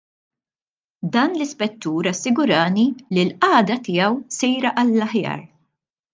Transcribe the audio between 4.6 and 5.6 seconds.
għall-aħjar.